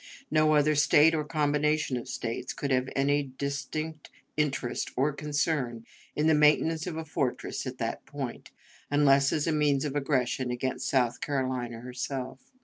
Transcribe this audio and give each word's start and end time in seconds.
No 0.31 0.55
other 0.55 0.73
State 0.73 1.13
or 1.13 1.23
combination 1.23 1.95
of 1.95 2.09
States 2.09 2.53
could 2.53 2.71
have 2.71 2.89
any 2.95 3.21
distinct 3.37 4.09
interest 4.35 4.89
or 4.95 5.13
concern 5.13 5.85
in 6.15 6.25
the 6.25 6.33
maintenance 6.33 6.87
of 6.87 6.97
a 6.97 7.05
fortress 7.05 7.67
at 7.67 7.77
that 7.77 8.07
point, 8.07 8.49
unless 8.89 9.31
as 9.31 9.45
a 9.45 9.51
means 9.51 9.85
of 9.85 9.95
aggression 9.95 10.49
against 10.49 10.89
South 10.89 11.21
Carolina 11.21 11.81
herself. 11.81 12.51